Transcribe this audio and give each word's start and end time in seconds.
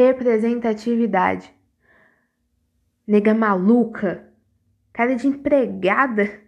representatividade. 0.00 1.54
Nega 3.06 3.34
maluca, 3.34 4.32
cara 4.92 5.14
de 5.14 5.26
empregada. 5.26 6.40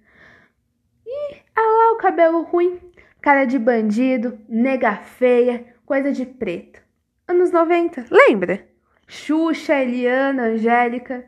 E 1.06 1.37
ah 1.54 1.60
lá 1.60 1.92
o 1.92 1.99
cabelo 1.99 2.42
ruim, 2.42 2.80
cara 3.21 3.44
de 3.44 3.58
bandido, 3.58 4.38
nega 4.49 4.96
feia, 4.96 5.74
coisa 5.85 6.12
de 6.12 6.24
preto. 6.24 6.80
Anos 7.28 7.51
90, 7.51 8.06
lembra? 8.10 8.67
Xuxa, 9.06 9.74
Eliana, 9.74 10.44
Angélica. 10.44 11.24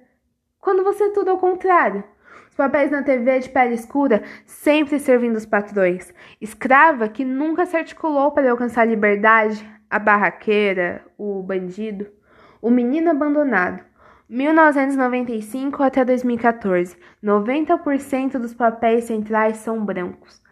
Quando 0.61 0.82
você 0.82 1.04
é 1.04 1.11
tudo 1.11 1.30
ao 1.30 1.38
contrário. 1.38 2.02
Os 2.48 2.56
papéis 2.56 2.88
na 2.91 3.02
TV 3.02 3.41
de 3.41 3.48
pele 3.48 3.75
escura 3.75 4.22
sempre 4.46 5.00
servindo 5.00 5.34
os 5.34 5.45
patrões. 5.45 6.14
Escrava 6.41 7.09
que 7.09 7.25
nunca 7.25 7.66
se 7.66 7.77
articulou 7.77 8.30
para 8.30 8.48
alcançar 8.48 8.84
liberdade, 8.84 9.68
a 9.95 9.98
barraqueira, 10.00 11.07
o 11.16 11.40
bandido. 11.40 12.08
O 12.61 12.68
menino 12.68 13.12
abandonado. 13.12 13.80
1995 14.29 15.85
até 15.85 16.04
2014, 16.04 16.96
90% 17.22 18.32
dos 18.40 18.52
papéis 18.52 19.04
centrais 19.04 19.58
são 19.58 19.85
brancos. 19.85 20.43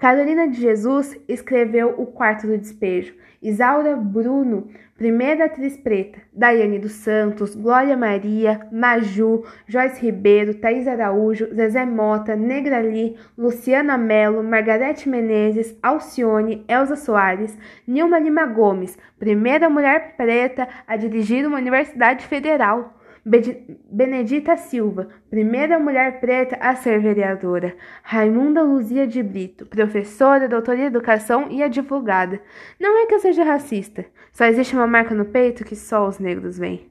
Carolina 0.00 0.48
de 0.48 0.58
Jesus 0.58 1.14
escreveu 1.28 1.94
O 1.98 2.06
Quarto 2.06 2.46
do 2.46 2.56
Despejo. 2.56 3.12
Isaura 3.42 3.94
Bruno, 3.94 4.68
primeira 4.96 5.44
atriz 5.44 5.76
preta. 5.76 6.22
Daiane 6.32 6.78
dos 6.78 6.92
Santos, 6.92 7.54
Glória 7.54 7.98
Maria, 7.98 8.66
Maju, 8.72 9.44
Joyce 9.68 10.00
Ribeiro, 10.00 10.54
Thaís 10.54 10.88
Araújo, 10.88 11.54
Zezé 11.54 11.84
Mota, 11.84 12.34
Negrali, 12.34 13.18
Luciana 13.36 13.98
Mello, 13.98 14.42
Margarete 14.42 15.06
Menezes, 15.06 15.76
Alcione, 15.82 16.64
Elza 16.66 16.96
Soares, 16.96 17.54
Nilma 17.86 18.18
Lima 18.18 18.46
Gomes, 18.46 18.96
primeira 19.18 19.68
mulher 19.68 20.16
preta 20.16 20.66
a 20.86 20.96
dirigir 20.96 21.46
uma 21.46 21.58
universidade 21.58 22.24
federal. 22.24 22.98
Benedita 23.24 24.56
Silva, 24.56 25.08
primeira 25.28 25.78
mulher 25.78 26.20
preta 26.20 26.56
a 26.56 26.74
ser 26.74 27.00
vereadora. 27.00 27.76
Raimunda 28.02 28.62
Luzia 28.62 29.06
de 29.06 29.22
Brito, 29.22 29.66
professora, 29.66 30.48
doutora 30.48 30.78
em 30.78 30.86
educação 30.86 31.48
e 31.50 31.62
advogada. 31.62 32.40
Não 32.78 33.02
é 33.02 33.06
que 33.06 33.14
eu 33.14 33.20
seja 33.20 33.44
racista, 33.44 34.06
só 34.32 34.46
existe 34.46 34.74
uma 34.74 34.86
marca 34.86 35.14
no 35.14 35.26
peito 35.26 35.64
que 35.64 35.76
só 35.76 36.08
os 36.08 36.18
negros 36.18 36.58
veem. 36.58 36.88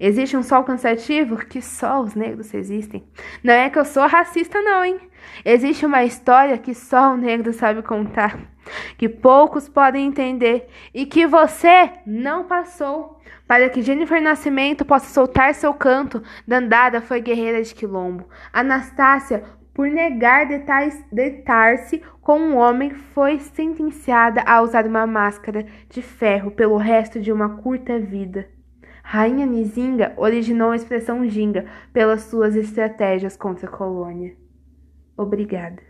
Existe 0.00 0.34
um 0.34 0.42
sol 0.42 0.64
cansativo 0.64 1.36
que 1.36 1.60
só 1.60 2.00
os 2.00 2.14
negros 2.14 2.54
existem. 2.54 3.04
Não 3.44 3.52
é 3.52 3.68
que 3.68 3.78
eu 3.78 3.84
sou 3.84 4.06
racista, 4.06 4.62
não, 4.62 4.82
hein? 4.82 4.98
Existe 5.44 5.84
uma 5.84 6.02
história 6.04 6.56
que 6.56 6.74
só 6.74 7.12
o 7.12 7.18
negro 7.18 7.52
sabe 7.52 7.82
contar, 7.82 8.38
que 8.96 9.10
poucos 9.10 9.68
podem 9.68 10.06
entender 10.06 10.68
e 10.94 11.04
que 11.04 11.26
você 11.26 11.90
não 12.06 12.44
passou. 12.44 13.20
Para 13.46 13.68
que 13.68 13.82
Jennifer 13.82 14.22
Nascimento 14.22 14.86
possa 14.86 15.12
soltar 15.12 15.54
seu 15.54 15.74
canto, 15.74 16.22
Dandara 16.48 17.02
foi 17.02 17.20
guerreira 17.20 17.62
de 17.62 17.74
quilombo. 17.74 18.26
Anastácia, 18.50 19.44
por 19.74 19.86
negar 19.86 20.46
deitar-se 21.12 22.02
com 22.22 22.38
um 22.40 22.56
homem, 22.56 22.90
foi 22.90 23.38
sentenciada 23.38 24.42
a 24.46 24.62
usar 24.62 24.86
uma 24.86 25.06
máscara 25.06 25.66
de 25.90 26.00
ferro 26.00 26.50
pelo 26.50 26.78
resto 26.78 27.20
de 27.20 27.30
uma 27.30 27.58
curta 27.58 27.98
vida. 27.98 28.48
Rainha 29.12 29.44
Nizinga 29.44 30.14
originou 30.16 30.70
a 30.70 30.76
expressão 30.76 31.28
ginga 31.28 31.66
pelas 31.92 32.20
suas 32.22 32.54
estratégias 32.54 33.36
contra 33.36 33.66
a 33.66 33.68
colônia. 33.68 34.36
Obrigada. 35.16 35.82